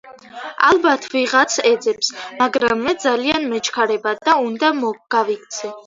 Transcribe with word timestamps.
ალბათ 0.69 1.05
ვიღაც 1.15 1.57
ეძებს, 1.73 2.11
მაგრამ 2.41 2.83
მე 2.89 2.97
ძალიან 3.07 3.49
მეჩქარება 3.55 4.19
და 4.27 4.41
უნდა 4.49 4.77
გავიქცე. 5.19 5.77